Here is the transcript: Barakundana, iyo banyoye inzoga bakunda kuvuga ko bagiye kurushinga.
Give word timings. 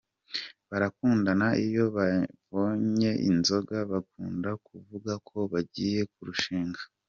Barakundana, 0.69 1.47
iyo 1.65 1.83
banyoye 1.95 3.11
inzoga 3.29 3.77
bakunda 3.91 4.49
kuvuga 4.65 5.11
ko 5.27 5.37
bagiye 5.51 6.01
kurushinga. 6.13 6.81